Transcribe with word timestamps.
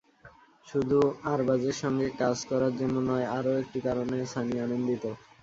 শুধু 0.67 0.99
আরবাজের 1.25 1.75
সঙ্গে 1.81 2.07
কাজ 2.19 2.37
করার 2.49 2.73
জন্য 2.79 2.95
নয়, 3.09 3.27
আরও 3.37 3.51
একটি 3.61 3.79
কারণে 3.87 4.17
সানি 4.33 4.55
আনন্দিত। 4.59 5.03